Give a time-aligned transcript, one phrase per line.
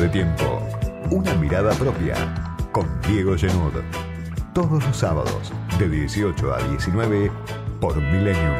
[0.00, 0.60] De tiempo.
[1.10, 2.16] Una mirada propia.
[2.72, 3.74] Con Diego Genud.
[4.52, 7.30] Todos los sábados, de 18 a 19,
[7.78, 8.56] por Millennium.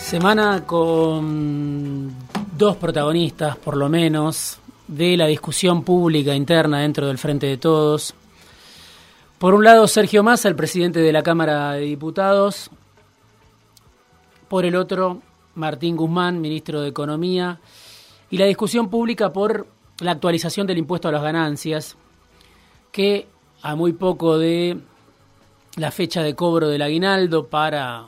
[0.00, 2.12] Semana con
[2.56, 8.14] dos protagonistas, por lo menos, de la discusión pública interna dentro del Frente de Todos.
[9.38, 12.70] Por un lado, Sergio Massa, el presidente de la Cámara de Diputados.
[14.48, 15.20] Por el otro,
[15.54, 17.60] Martín Guzmán, ministro de Economía.
[18.30, 19.66] Y la discusión pública por
[20.00, 21.96] la actualización del impuesto a las ganancias,
[22.92, 23.26] que
[23.62, 24.78] a muy poco de
[25.76, 28.06] la fecha de cobro del aguinaldo para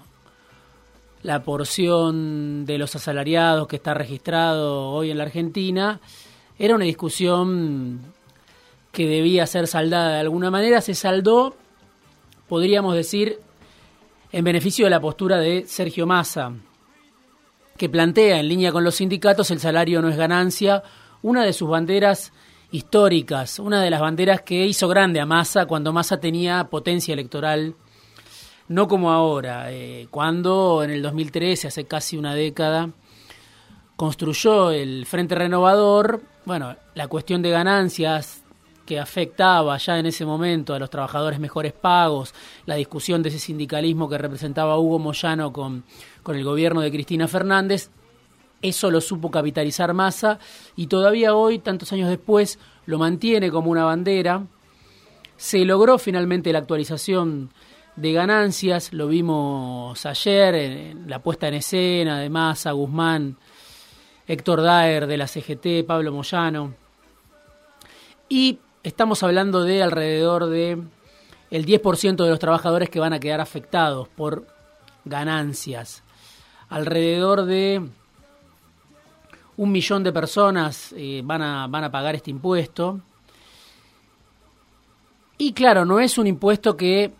[1.22, 6.00] la porción de los asalariados que está registrado hoy en la Argentina,
[6.58, 8.00] era una discusión
[8.92, 11.54] que debía ser saldada de alguna manera, se saldó,
[12.48, 13.38] podríamos decir,
[14.32, 16.52] en beneficio de la postura de Sergio Massa,
[17.76, 20.82] que plantea en línea con los sindicatos el salario no es ganancia,
[21.22, 22.32] una de sus banderas
[22.70, 27.74] históricas, una de las banderas que hizo grande a Massa cuando Massa tenía potencia electoral,
[28.68, 32.90] no como ahora, eh, cuando en el 2013, hace casi una década,
[33.96, 38.42] construyó el Frente Renovador, bueno, la cuestión de ganancias
[38.86, 42.32] que afectaba ya en ese momento a los trabajadores mejores pagos,
[42.64, 45.84] la discusión de ese sindicalismo que representaba Hugo Moyano con,
[46.22, 47.90] con el gobierno de Cristina Fernández,
[48.62, 50.38] eso lo supo capitalizar Massa
[50.74, 54.46] y todavía hoy, tantos años después, lo mantiene como una bandera.
[55.36, 57.50] Se logró finalmente la actualización
[57.94, 63.36] de ganancias, lo vimos ayer en la puesta en escena de Massa, Guzmán,
[64.28, 66.74] Héctor Daer de la CGT, Pablo Moyano.
[68.28, 70.82] Y estamos hablando de alrededor de
[71.50, 74.46] el 10% de los trabajadores que van a quedar afectados por
[75.06, 76.02] ganancias.
[76.68, 77.88] Alrededor de
[79.56, 83.00] un millón de personas eh, van, a, van a pagar este impuesto.
[85.38, 87.12] Y claro, no es un impuesto que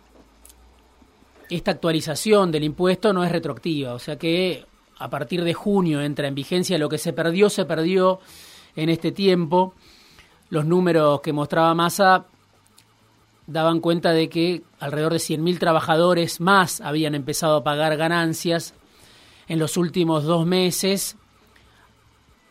[1.49, 4.68] esta actualización del impuesto no es retroactiva, o sea que
[4.99, 6.77] a partir de junio entra en vigencia.
[6.77, 8.19] Lo que se perdió, se perdió
[8.75, 9.73] en este tiempo.
[10.49, 12.25] Los números que mostraba Massa
[13.47, 18.75] daban cuenta de que alrededor de 100.000 trabajadores más habían empezado a pagar ganancias
[19.47, 21.15] en los últimos dos meses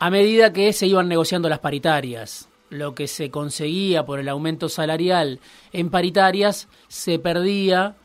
[0.00, 2.48] a medida que se iban negociando las paritarias.
[2.70, 5.40] Lo que se conseguía por el aumento salarial
[5.72, 7.96] en paritarias se perdía,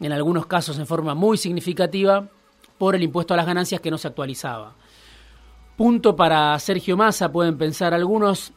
[0.00, 2.28] en algunos casos en forma muy significativa,
[2.78, 4.74] por el impuesto a las ganancias que no se actualizaba.
[5.76, 8.52] Punto para Sergio Massa, pueden pensar algunos,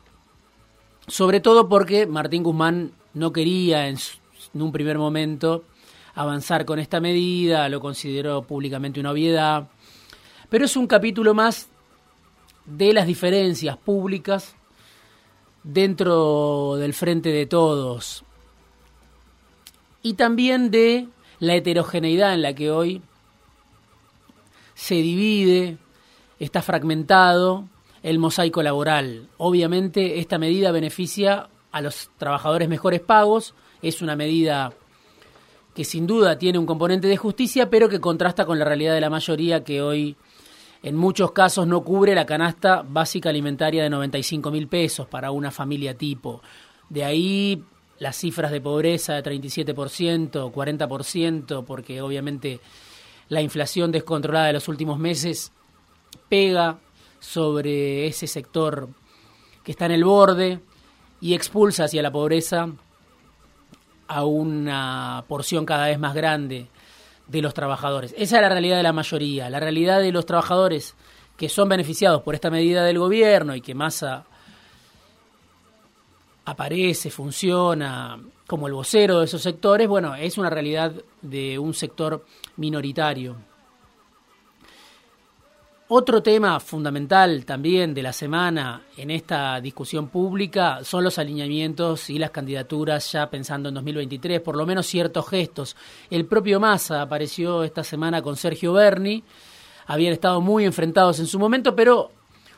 [1.07, 3.97] sobre todo porque Martín Guzmán no quería en,
[4.53, 5.65] un primer momento
[6.13, 9.69] avanzar con esta medida, lo consideró públicamente una obviedad,
[10.49, 11.69] pero es un capítulo más
[12.65, 14.55] de las diferencias públicas
[15.63, 18.23] dentro del frente de todos
[20.01, 21.07] y también de
[21.39, 23.01] la heterogeneidad en la que hoy
[24.81, 25.77] se divide,
[26.39, 27.65] está fragmentado
[28.01, 29.29] el mosaico laboral.
[29.37, 33.53] Obviamente esta medida beneficia a los trabajadores mejores pagos,
[33.83, 34.73] es una medida
[35.75, 39.01] que sin duda tiene un componente de justicia, pero que contrasta con la realidad de
[39.01, 40.15] la mayoría que hoy
[40.81, 45.51] en muchos casos no cubre la canasta básica alimentaria de 95 mil pesos para una
[45.51, 46.41] familia tipo.
[46.89, 47.63] De ahí
[47.99, 52.59] las cifras de pobreza de 37%, 40%, porque obviamente
[53.31, 55.53] la inflación descontrolada de los últimos meses
[56.27, 56.79] pega
[57.21, 58.89] sobre ese sector
[59.63, 60.59] que está en el borde
[61.21, 62.67] y expulsa hacia la pobreza
[64.09, 66.67] a una porción cada vez más grande
[67.25, 68.13] de los trabajadores.
[68.17, 69.49] Esa es la realidad de la mayoría.
[69.49, 70.95] La realidad de los trabajadores
[71.37, 74.25] que son beneficiados por esta medida del gobierno y que Massa
[76.45, 82.25] aparece, funciona como el vocero de esos sectores, bueno, es una realidad de un sector
[82.57, 83.37] minoritario.
[85.93, 92.17] Otro tema fundamental también de la semana en esta discusión pública son los alineamientos y
[92.17, 95.75] las candidaturas ya pensando en 2023, por lo menos ciertos gestos.
[96.09, 99.21] El propio Massa apareció esta semana con Sergio Berni,
[99.85, 102.11] habían estado muy enfrentados en su momento, pero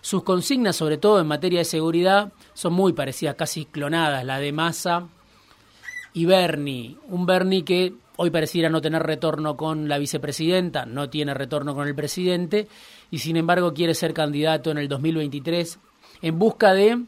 [0.03, 4.51] sus consignas, sobre todo en materia de seguridad, son muy parecidas, casi clonadas, la de
[4.51, 5.07] Massa
[6.13, 6.97] y Berni.
[7.07, 11.87] Un Berni que hoy pareciera no tener retorno con la vicepresidenta, no tiene retorno con
[11.87, 12.67] el presidente
[13.11, 15.79] y sin embargo quiere ser candidato en el 2023
[16.21, 17.01] en busca de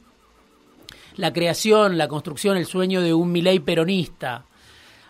[1.17, 4.45] la creación, la construcción, el sueño de un Milei peronista.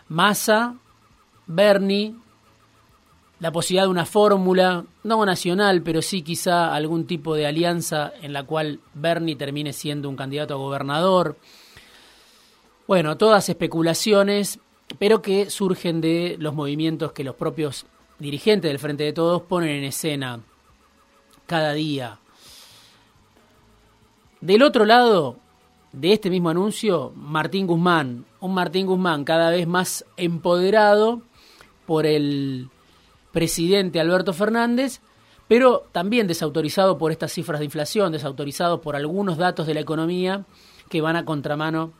[0.08, 0.74] Massa,
[1.46, 2.16] Bernie,
[3.38, 8.32] la posibilidad de una fórmula, no nacional, pero sí quizá algún tipo de alianza en
[8.32, 11.36] la cual Bernie termine siendo un candidato a gobernador.
[12.86, 14.58] Bueno, todas especulaciones,
[14.98, 17.84] pero que surgen de los movimientos que los propios
[18.18, 20.40] dirigentes del Frente de Todos ponen en escena
[21.46, 22.18] cada día.
[24.40, 25.36] Del otro lado
[25.92, 31.22] de este mismo anuncio, Martín Guzmán, un Martín Guzmán cada vez más empoderado
[31.86, 32.68] por el
[33.36, 35.02] presidente Alberto Fernández,
[35.46, 40.46] pero también desautorizado por estas cifras de inflación, desautorizado por algunos datos de la economía
[40.88, 41.92] que van a contramano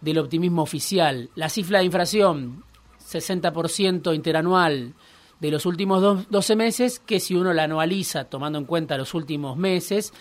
[0.00, 1.28] del optimismo oficial.
[1.34, 2.64] La cifra de inflación,
[3.06, 4.94] 60% interanual
[5.38, 9.58] de los últimos 12 meses, que si uno la anualiza tomando en cuenta los últimos
[9.58, 10.14] meses,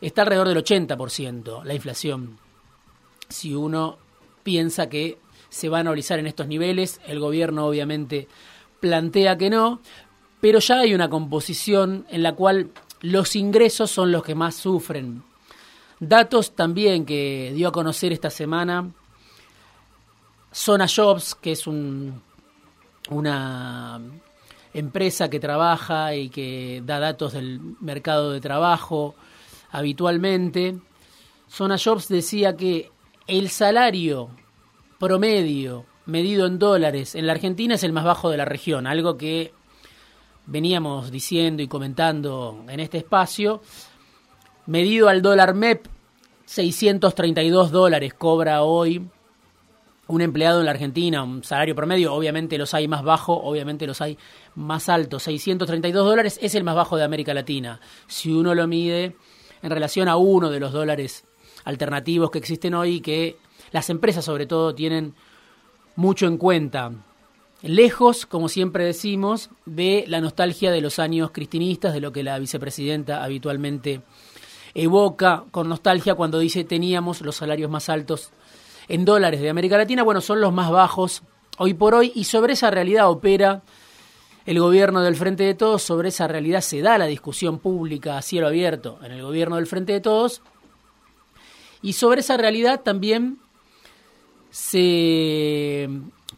[0.00, 2.38] está alrededor del 80% la inflación.
[3.28, 3.98] Si uno
[4.42, 5.18] piensa que
[5.50, 8.26] se va a anualizar en estos niveles, el gobierno obviamente
[8.82, 9.80] plantea que no,
[10.40, 15.22] pero ya hay una composición en la cual los ingresos son los que más sufren.
[16.00, 18.90] Datos también que dio a conocer esta semana
[20.52, 22.20] Zona Jobs, que es un,
[23.08, 24.00] una
[24.74, 29.14] empresa que trabaja y que da datos del mercado de trabajo
[29.70, 30.76] habitualmente.
[31.48, 32.90] Zona Jobs decía que
[33.28, 34.30] el salario
[34.98, 39.16] promedio medido en dólares en la Argentina es el más bajo de la región, algo
[39.16, 39.52] que
[40.46, 43.62] veníamos diciendo y comentando en este espacio.
[44.66, 45.86] Medido al dólar MEP,
[46.44, 49.08] 632 dólares cobra hoy
[50.08, 54.00] un empleado en la Argentina, un salario promedio, obviamente los hay más bajo, obviamente los
[54.00, 54.18] hay
[54.54, 55.22] más altos.
[55.22, 57.80] 632 dólares es el más bajo de América Latina.
[58.06, 59.16] Si uno lo mide
[59.62, 61.24] en relación a uno de los dólares
[61.64, 63.36] alternativos que existen hoy, que
[63.70, 65.14] las empresas sobre todo tienen
[65.96, 66.92] mucho en cuenta.
[67.62, 72.38] Lejos, como siempre decimos, de la nostalgia de los años cristinistas, de lo que la
[72.38, 74.02] vicepresidenta habitualmente
[74.74, 78.30] evoca con nostalgia cuando dice teníamos los salarios más altos
[78.88, 81.22] en dólares de América Latina, bueno, son los más bajos
[81.58, 83.62] hoy por hoy y sobre esa realidad opera
[84.44, 88.22] el gobierno del Frente de Todos, sobre esa realidad se da la discusión pública a
[88.22, 90.42] cielo abierto en el gobierno del Frente de Todos.
[91.80, 93.38] Y sobre esa realidad también
[94.52, 95.88] se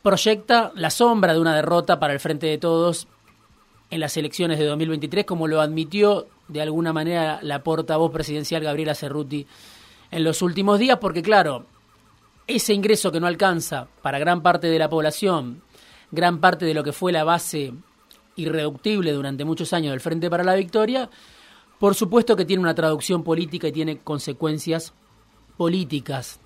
[0.02, 3.08] proyecta la sombra de una derrota para el Frente de Todos
[3.90, 8.94] en las elecciones de 2023, como lo admitió de alguna manera la portavoz presidencial Gabriela
[8.94, 9.48] Cerruti
[10.12, 11.66] en los últimos días, porque claro,
[12.46, 15.62] ese ingreso que no alcanza para gran parte de la población,
[16.12, 17.74] gran parte de lo que fue la base
[18.36, 21.10] irreductible durante muchos años del Frente para la Victoria,
[21.80, 24.94] por supuesto que tiene una traducción política y tiene consecuencias
[25.56, 26.38] políticas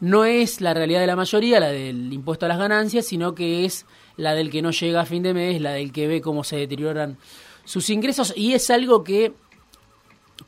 [0.00, 3.64] no es la realidad de la mayoría, la del impuesto a las ganancias, sino que
[3.64, 3.86] es
[4.16, 6.56] la del que no llega a fin de mes, la del que ve cómo se
[6.56, 7.18] deterioran
[7.64, 8.32] sus ingresos.
[8.36, 9.34] Y es algo que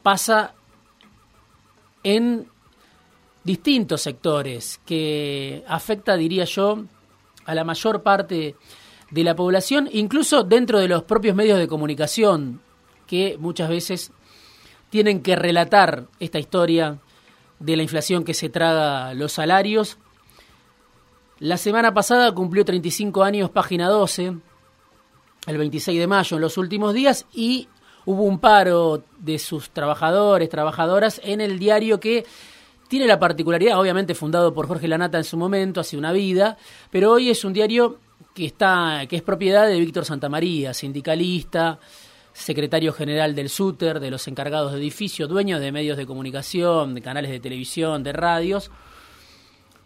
[0.03, 0.55] pasa
[2.03, 2.47] en
[3.45, 6.85] distintos sectores, que afecta, diría yo,
[7.45, 8.55] a la mayor parte
[9.11, 12.61] de la población, incluso dentro de los propios medios de comunicación,
[13.07, 14.13] que muchas veces
[14.89, 16.99] tienen que relatar esta historia
[17.63, 19.99] de la inflación que se traga los salarios.
[21.39, 24.37] La semana pasada cumplió 35 años página 12,
[25.47, 27.69] el 26 de mayo en los últimos días, y
[28.05, 32.25] hubo un paro de sus trabajadores, trabajadoras en el diario que
[32.89, 36.59] tiene la particularidad, obviamente fundado por Jorge Lanata en su momento, hace una vida,
[36.91, 37.99] pero hoy es un diario
[38.35, 41.79] que está que es propiedad de Víctor Santamaría, sindicalista,
[42.33, 47.03] secretario general del SUTER, de los encargados de edificio, dueño de medios de comunicación, de
[47.03, 48.71] canales de televisión, de radios.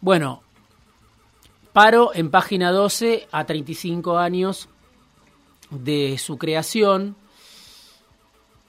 [0.00, 0.42] Bueno,
[1.72, 4.68] paro en página 12 a 35 años
[5.70, 7.16] de su creación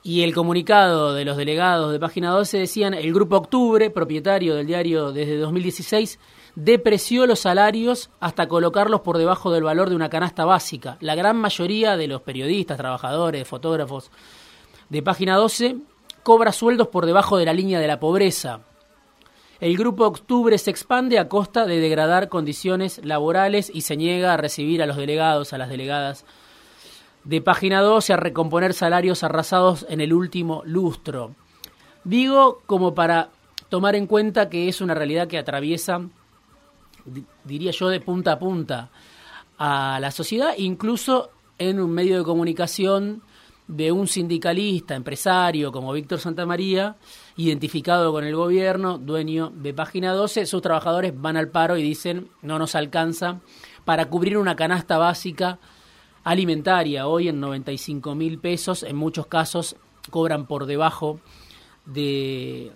[0.07, 4.65] y el comunicado de los delegados de página 12 decían el Grupo Octubre, propietario del
[4.65, 6.17] diario desde 2016,
[6.55, 10.95] depreció los salarios hasta colocarlos por debajo del valor de una canasta básica.
[11.01, 14.09] La gran mayoría de los periodistas, trabajadores, fotógrafos
[14.87, 15.75] de página 12
[16.23, 18.61] cobra sueldos por debajo de la línea de la pobreza.
[19.59, 24.37] El grupo Octubre se expande a costa de degradar condiciones laborales y se niega a
[24.37, 26.23] recibir a los delegados, a las delegadas
[27.23, 31.35] de página 12, a recomponer salarios arrasados en el último lustro.
[32.03, 33.29] Digo como para
[33.69, 36.01] tomar en cuenta que es una realidad que atraviesa
[37.43, 38.89] diría yo, de punta a punta
[39.57, 43.21] a la sociedad, incluso en un medio de comunicación
[43.67, 46.95] de un sindicalista, empresario como Víctor Santamaría,
[47.35, 52.29] identificado con el gobierno, dueño de Página 12, sus trabajadores van al paro y dicen
[52.41, 53.41] no nos alcanza
[53.83, 55.59] para cubrir una canasta básica
[56.27, 59.77] alimentaria, hoy en 95 mil pesos, en muchos casos
[60.09, 61.21] cobran por debajo
[61.85, 62.73] de,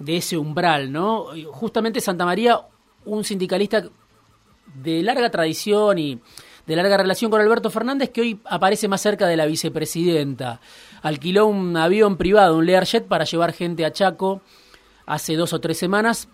[0.00, 1.26] de ese umbral, ¿no?
[1.52, 2.60] Justamente Santa María,
[3.04, 3.84] un sindicalista
[4.82, 6.18] de larga tradición y
[6.66, 10.60] de larga relación con Alberto Fernández, que hoy aparece más cerca de la vicepresidenta.
[11.00, 14.42] Alquiló un avión privado, un Learjet, para llevar gente a Chaco
[15.06, 16.28] hace dos o tres semanas,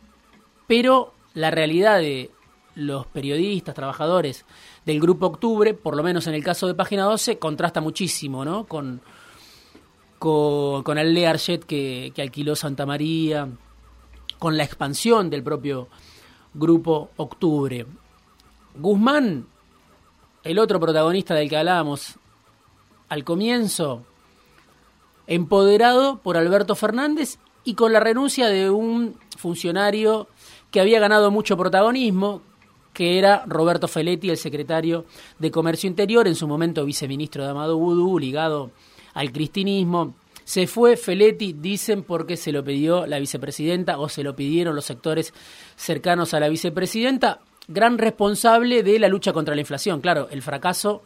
[0.66, 2.30] pero la realidad de
[2.75, 4.47] los periodistas, trabajadores
[4.84, 8.64] del Grupo Octubre, por lo menos en el caso de Página 12, contrasta muchísimo ¿no?
[8.64, 9.00] con,
[10.18, 13.48] con, el Learjet que, que alquiló Santa María,
[14.38, 15.88] con la expansión del propio
[16.52, 17.86] Grupo Octubre.
[18.76, 19.46] Guzmán,
[20.42, 22.16] el otro protagonista del que hablábamos
[23.08, 24.04] al comienzo,
[25.26, 30.28] empoderado por Alberto Fernández y con la renuncia de un funcionario
[30.70, 32.42] que había ganado mucho protagonismo,
[32.94, 35.04] que era Roberto Feletti, el secretario
[35.38, 38.70] de Comercio Interior, en su momento viceministro de Amado Vudú, ligado
[39.12, 40.14] al cristinismo.
[40.44, 44.84] Se fue Feletti, dicen, porque se lo pidió la vicepresidenta o se lo pidieron los
[44.84, 45.34] sectores
[45.76, 50.00] cercanos a la vicepresidenta gran responsable de la lucha contra la inflación.
[50.00, 51.02] Claro, el fracaso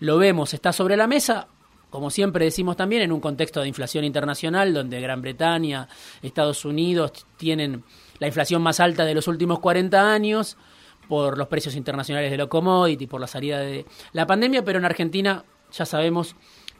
[0.00, 1.48] lo vemos, está sobre la mesa,
[1.90, 5.88] como siempre decimos también, en un contexto de inflación internacional, donde Gran Bretaña,
[6.22, 7.82] Estados Unidos tienen
[8.18, 10.56] la inflación más alta de los últimos 40 años
[11.08, 14.84] por los precios internacionales de los commodities, por la salida de la pandemia, pero en
[14.84, 16.36] Argentina, ya sabemos,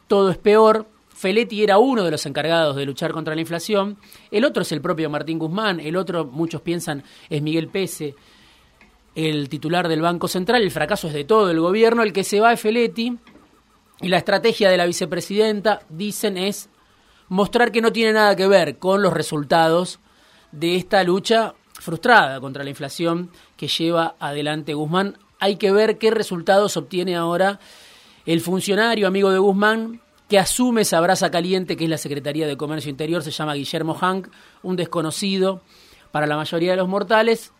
[0.07, 0.87] todo es peor.
[1.09, 3.97] Feletti era uno de los encargados de luchar contra la inflación,
[4.31, 8.15] el otro es el propio Martín Guzmán, el otro, muchos piensan, es Miguel Pese,
[9.15, 12.39] el titular del Banco Central, el fracaso es de todo el gobierno, el que se
[12.39, 13.17] va es Feletti,
[14.01, 16.69] y la estrategia de la vicepresidenta, dicen, es
[17.27, 19.99] mostrar que no tiene nada que ver con los resultados
[20.53, 23.29] de esta lucha frustrada contra la inflación
[23.59, 25.17] que lleva adelante Guzmán.
[25.37, 27.59] Hay que ver qué resultados obtiene ahora
[28.25, 32.55] el funcionario amigo de Guzmán que asume esa brasa caliente que es la Secretaría de
[32.55, 34.29] Comercio Interior, se llama Guillermo Hank,
[34.63, 35.61] un desconocido
[36.11, 37.51] para la mayoría de los mortales,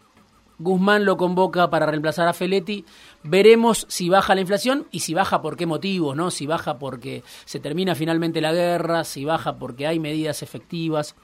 [0.58, 2.86] Guzmán lo convoca para reemplazar a Feletti.
[3.24, 6.32] Veremos si baja la inflación y si baja por qué motivos, ¿no?
[6.32, 11.16] Si baja porque se termina finalmente la guerra, si baja porque hay medidas efectivas.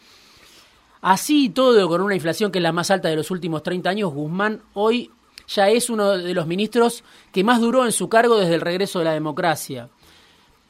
[1.05, 4.11] Así todo, con una inflación que es la más alta de los últimos 30 años,
[4.11, 5.11] Guzmán hoy
[5.47, 8.97] ya es uno de los ministros que más duró en su cargo desde el regreso
[8.97, 9.87] de la democracia.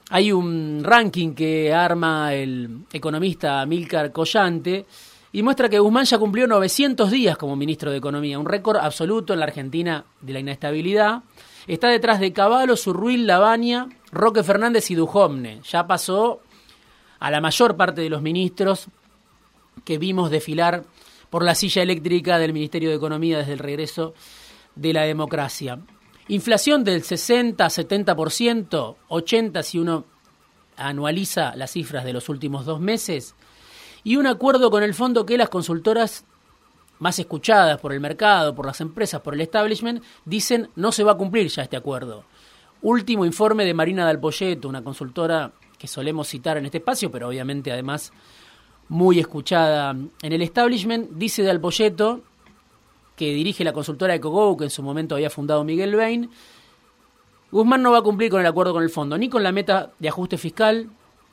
[0.09, 4.85] Hay un ranking que arma el economista Milcar Collante
[5.31, 9.31] y muestra que Guzmán ya cumplió 900 días como ministro de Economía, un récord absoluto
[9.31, 11.23] en la Argentina de la inestabilidad.
[11.65, 15.61] Está detrás de Caballo, Surruil, Lavagna, Roque Fernández y Dujomne.
[15.63, 16.41] Ya pasó
[17.19, 18.89] a la mayor parte de los ministros
[19.83, 20.85] que vimos desfilar
[21.29, 24.13] por la silla eléctrica del Ministerio de Economía desde el regreso
[24.75, 25.79] de la democracia.
[26.27, 30.05] Inflación del 60-70%, 80% si uno
[30.77, 33.35] anualiza las cifras de los últimos dos meses,
[34.03, 36.25] y un acuerdo con el fondo que las consultoras
[36.99, 41.13] más escuchadas por el mercado, por las empresas, por el establishment, dicen no se va
[41.13, 42.23] a cumplir ya este acuerdo.
[42.81, 47.71] Último informe de Marina Dalpolleto, una consultora que solemos citar en este espacio, pero obviamente
[47.71, 48.11] además
[48.87, 52.21] muy escuchada en el establishment, dice Dalpolleto,
[53.15, 56.29] que dirige la consultora EcoGo, que en su momento había fundado Miguel Bain,
[57.51, 59.91] Guzmán no va a cumplir con el acuerdo con el fondo, ni con la meta
[59.99, 60.89] de ajuste fiscal,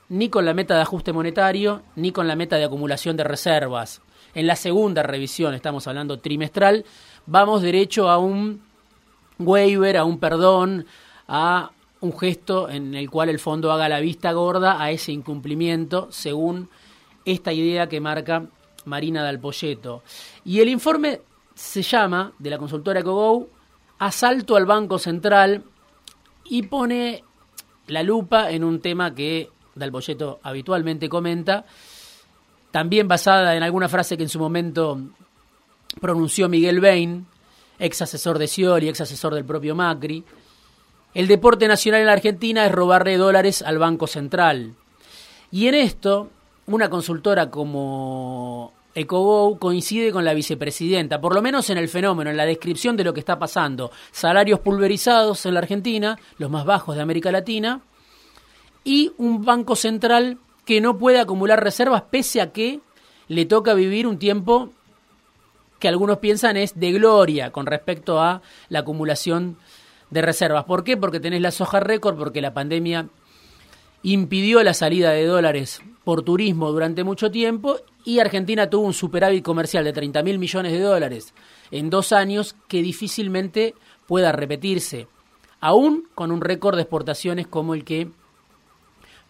[0.09, 4.03] ni con la meta de ajuste monetario, ni con la meta de acumulación de reservas.
[4.35, 6.85] En la segunda revisión, estamos hablando trimestral,
[7.27, 8.63] vamos derecho a un
[9.39, 10.87] waiver, a un perdón,
[11.27, 16.09] a un gesto en el cual el fondo haga la vista gorda a ese incumplimiento,
[16.11, 16.69] según
[17.25, 18.47] esta idea que marca
[18.85, 20.03] Marina Dalpolleto.
[20.45, 21.21] Y el informe
[21.55, 23.49] se llama, de la consultora EcoGo,
[23.99, 25.63] Asalto al Banco Central
[26.45, 27.23] y pone
[27.87, 31.65] la lupa en un tema que Dalbolleto habitualmente comenta,
[32.71, 34.99] también basada en alguna frase que en su momento
[36.01, 37.27] pronunció Miguel Bain,
[37.79, 40.25] ex asesor de Scioli, ex asesor del propio Macri.
[41.15, 44.75] El deporte nacional en la Argentina es robarle dólares al Banco Central.
[45.51, 46.31] Y en esto,
[46.67, 52.37] una consultora como EcoGo coincide con la vicepresidenta, por lo menos en el fenómeno, en
[52.37, 53.91] la descripción de lo que está pasando.
[54.11, 57.81] Salarios pulverizados en la Argentina, los más bajos de América Latina,
[58.85, 62.81] y un banco central que no puede acumular reservas pese a que
[63.29, 64.71] le toca vivir un tiempo
[65.79, 69.57] que algunos piensan es de gloria con respecto a la acumulación
[70.11, 70.65] de reservas.
[70.65, 70.97] ¿Por qué?
[70.97, 73.09] Porque tenés la soja récord, porque la pandemia
[74.03, 79.45] impidió la salida de dólares por turismo durante mucho tiempo y Argentina tuvo un superávit
[79.45, 81.35] comercial de 30 mil millones de dólares
[81.71, 83.75] en dos años que difícilmente
[84.07, 85.07] pueda repetirse,
[85.61, 88.11] aún con un récord de exportaciones como el que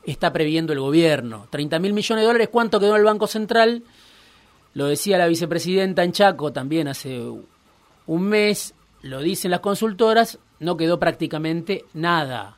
[0.05, 1.47] está previendo el gobierno.
[1.51, 3.85] 30 mil millones de dólares, ¿cuánto quedó el Banco Central?
[4.75, 7.23] Lo decía la vicepresidenta en Chaco también hace
[8.07, 12.57] un mes, lo dicen las consultoras, no quedó prácticamente nada.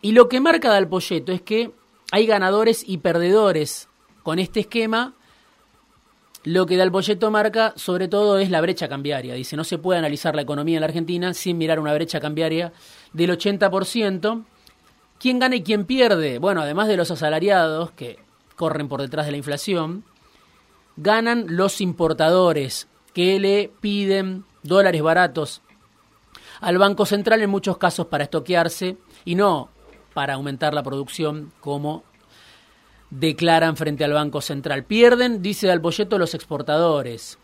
[0.00, 1.72] Y lo que marca Dalpolleto es que
[2.10, 3.88] hay ganadores y perdedores
[4.22, 5.14] con este esquema.
[6.44, 9.34] Lo que Dalpolleto marca sobre todo es la brecha cambiaria.
[9.34, 12.72] Dice, no se puede analizar la economía en la Argentina sin mirar una brecha cambiaria
[13.12, 14.44] del 80%.
[15.18, 16.38] ¿Quién gana y quién pierde?
[16.38, 18.18] Bueno, además de los asalariados que
[18.56, 20.04] corren por detrás de la inflación,
[20.96, 25.62] ganan los importadores que le piden dólares baratos
[26.60, 29.70] al Banco Central en muchos casos para estoquearse y no
[30.14, 32.04] para aumentar la producción como
[33.10, 34.84] declaran frente al Banco Central.
[34.84, 37.38] Pierden, dice Dalbolleto, los exportadores,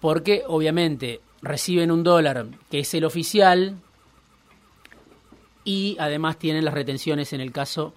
[0.00, 3.76] porque obviamente reciben un dólar que es el oficial
[5.64, 7.92] y además tienen las retenciones en el caso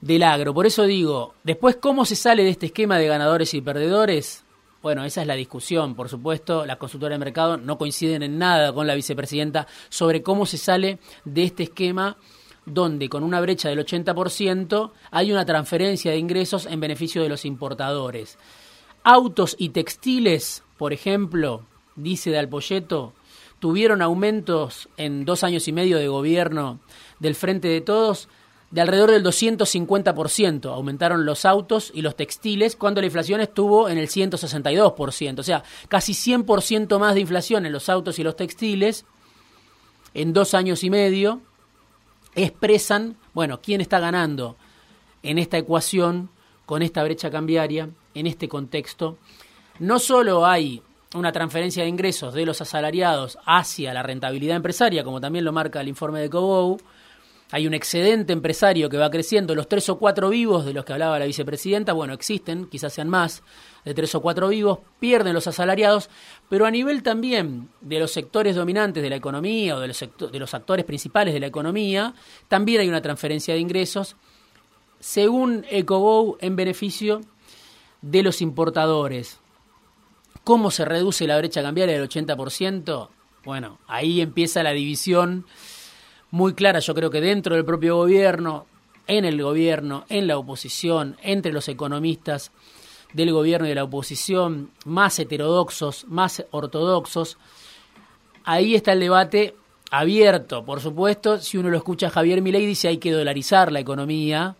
[0.00, 0.54] del agro.
[0.54, 4.44] Por eso digo, después, ¿cómo se sale de este esquema de ganadores y perdedores?
[4.82, 6.64] Bueno, esa es la discusión, por supuesto.
[6.64, 10.98] Las consultoras de mercado no coinciden en nada con la vicepresidenta sobre cómo se sale
[11.24, 12.16] de este esquema
[12.64, 17.44] donde con una brecha del 80% hay una transferencia de ingresos en beneficio de los
[17.44, 18.38] importadores.
[19.02, 23.14] Autos y textiles, por ejemplo, dice Dalpolleto,
[23.58, 26.80] tuvieron aumentos en dos años y medio de gobierno
[27.18, 28.28] del Frente de Todos
[28.70, 30.72] de alrededor del 250%.
[30.72, 35.38] Aumentaron los autos y los textiles cuando la inflación estuvo en el 162%.
[35.38, 39.04] O sea, casi 100% más de inflación en los autos y los textiles
[40.14, 41.40] en dos años y medio
[42.34, 44.56] expresan, bueno, quién está ganando
[45.22, 46.30] en esta ecuación,
[46.64, 49.18] con esta brecha cambiaria, en este contexto.
[49.80, 50.82] No solo hay
[51.14, 55.80] una transferencia de ingresos de los asalariados hacia la rentabilidad empresaria, como también lo marca
[55.80, 56.78] el informe de Cobou,
[57.52, 60.92] hay un excedente empresario que va creciendo, los tres o cuatro vivos de los que
[60.92, 63.42] hablaba la vicepresidenta, bueno, existen, quizás sean más
[63.84, 66.10] de tres o cuatro vivos, pierden los asalariados,
[66.48, 70.38] pero a nivel también de los sectores dominantes de la economía o de los, de
[70.38, 72.14] los actores principales de la economía,
[72.48, 74.16] también hay una transferencia de ingresos,
[75.00, 77.22] según EcoGo, en beneficio
[78.02, 79.40] de los importadores.
[80.44, 83.08] ¿Cómo se reduce la brecha cambiaria del 80%?
[83.44, 85.46] Bueno, ahí empieza la división
[86.30, 88.66] muy clara, yo creo que dentro del propio gobierno,
[89.06, 92.52] en el gobierno, en la oposición, entre los economistas
[93.12, 97.38] del gobierno y de la oposición, más heterodoxos, más ortodoxos,
[98.44, 99.56] ahí está el debate
[99.90, 103.80] abierto, por supuesto, si uno lo escucha a Javier Milei dice hay que dolarizar la
[103.80, 104.54] economía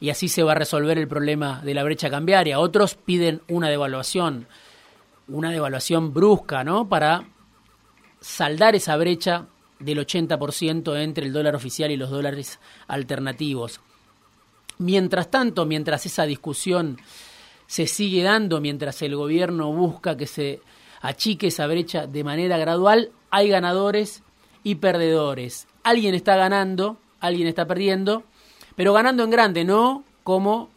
[0.00, 2.58] y así se va a resolver el problema de la brecha cambiaria.
[2.58, 4.48] Otros piden una devaluación,
[5.28, 6.88] una devaluación brusca, ¿no?
[6.88, 7.28] Para
[8.20, 9.46] saldar esa brecha
[9.80, 13.80] del 80% entre el dólar oficial y los dólares alternativos.
[14.78, 16.98] Mientras tanto, mientras esa discusión
[17.66, 20.60] se sigue dando, mientras el gobierno busca que se
[21.00, 24.22] achique esa brecha de manera gradual, hay ganadores
[24.62, 25.66] y perdedores.
[25.82, 28.24] Alguien está ganando, alguien está perdiendo,
[28.76, 30.68] pero ganando en grande, no como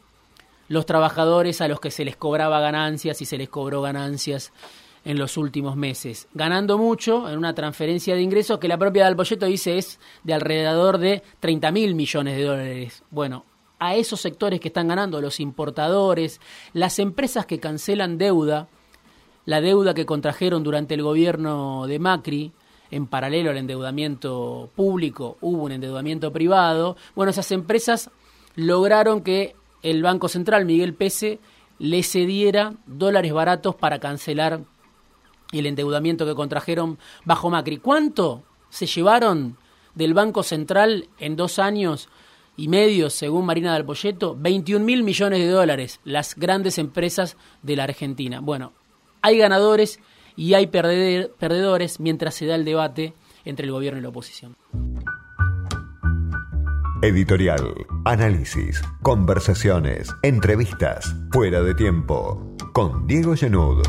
[0.67, 4.51] los trabajadores a los que se les cobraba ganancias y se les cobró ganancias
[5.05, 9.45] en los últimos meses, ganando mucho en una transferencia de ingresos que la propia Dalpolleto
[9.45, 13.03] dice es de alrededor de 30 mil millones de dólares.
[13.11, 13.45] Bueno,
[13.79, 16.39] a esos sectores que están ganando, los importadores,
[16.71, 18.69] las empresas que cancelan deuda,
[19.45, 22.53] la deuda que contrajeron durante el gobierno de Macri,
[22.91, 26.95] en paralelo al endeudamiento público, hubo un endeudamiento privado.
[27.15, 28.11] Bueno, esas empresas
[28.55, 31.39] lograron que el Banco Central, Miguel Pese,
[31.79, 34.61] le cediera dólares baratos para cancelar
[35.53, 37.77] y el endeudamiento que contrajeron bajo Macri.
[37.77, 39.55] ¿Cuánto se llevaron
[39.95, 42.09] del Banco Central en dos años
[42.57, 44.35] y medio, según Marina del Polleto?
[44.37, 48.41] 21 mil millones de dólares, las grandes empresas de la Argentina.
[48.41, 48.73] Bueno,
[49.21, 49.99] hay ganadores
[50.35, 53.13] y hay perdedores mientras se da el debate
[53.45, 54.57] entre el gobierno y la oposición.
[57.03, 63.83] Editorial, análisis, conversaciones, entrevistas, fuera de tiempo, con Diego Llenud.